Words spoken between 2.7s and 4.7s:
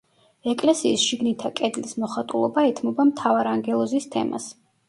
ეთმობა მთავარანგელოზის თემას.